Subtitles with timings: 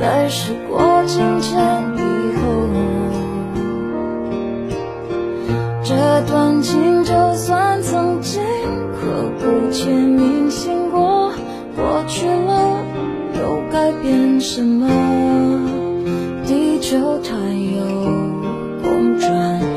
[0.00, 1.60] 在时过境迁
[1.94, 2.00] 以
[2.36, 2.42] 后，
[5.84, 8.42] 这段情就算曾经
[8.94, 11.30] 刻骨铭心过，
[11.76, 12.82] 过去了
[13.34, 14.88] 又改变什么？
[16.46, 17.84] 地球它有
[18.82, 19.69] 公转。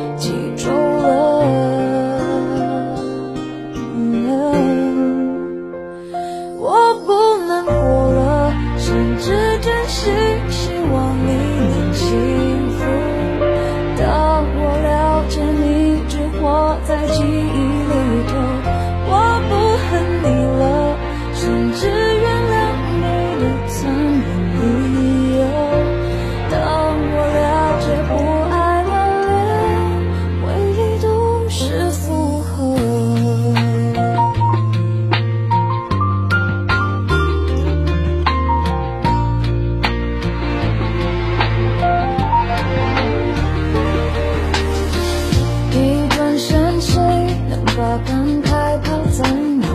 [48.53, 49.25] 害怕怎
[49.63, 49.72] 样？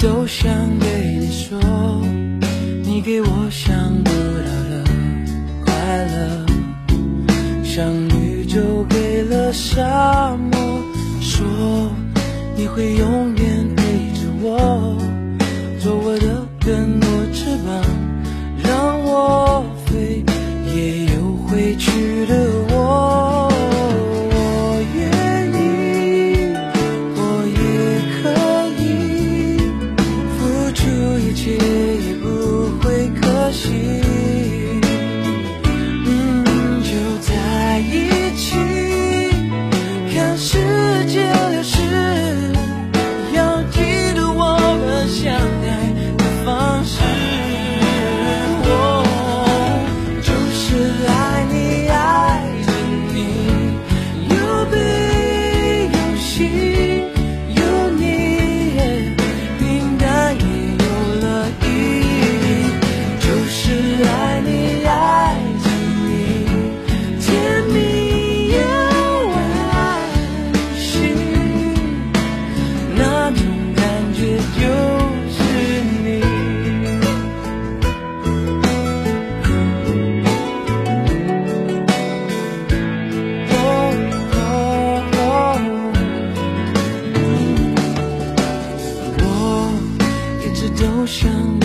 [0.00, 0.88] 都想对
[1.18, 1.60] 你说，
[2.82, 4.82] 你给我想不到的
[5.62, 6.46] 快乐，
[7.62, 10.58] 像宇宙给了沙漠，
[11.20, 11.46] 说
[12.56, 13.82] 你会永远陪
[14.14, 14.96] 着我，
[15.78, 17.84] 做我的根，我翅膀，
[18.64, 19.49] 让我。
[91.00, 91.59] 好想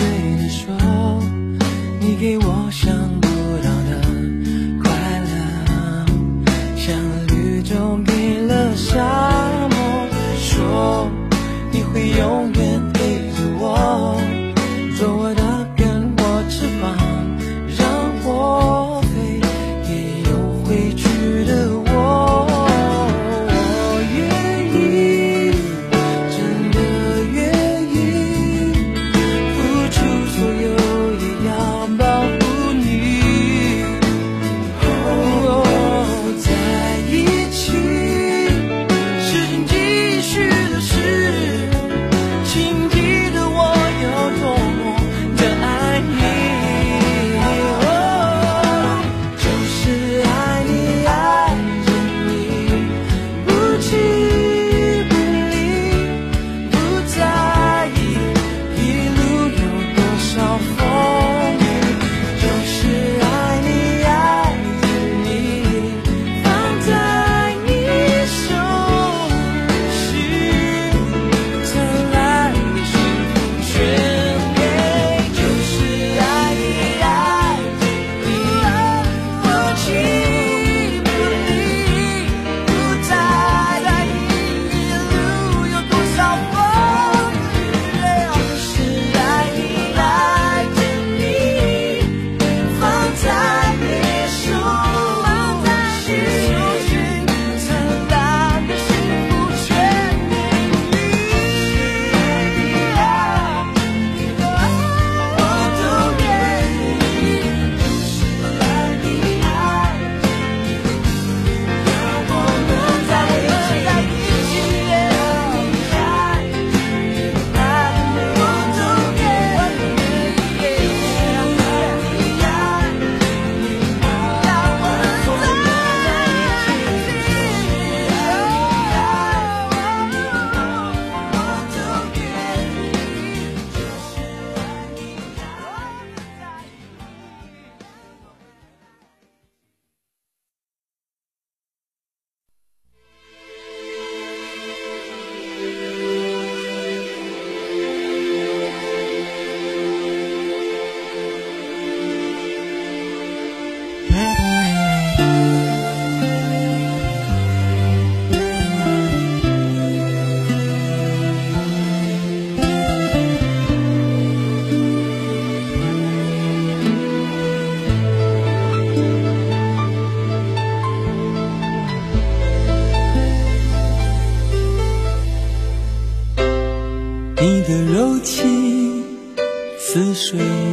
[180.16, 180.65] 水，